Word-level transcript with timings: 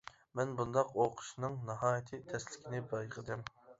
مەن 0.37 0.53
بۇنداق 0.61 0.95
ئوقۇشنىڭ 1.03 1.57
ناھايىتى 1.67 2.21
تەسلىكىنى 2.33 2.81
بايقىدىم. 2.95 3.45